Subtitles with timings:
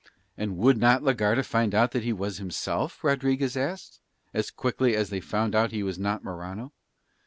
[0.35, 3.99] And would not la Garda find out that he was himself, Rodriguez asked,
[4.33, 6.73] as quickly as they found out he was not Morano.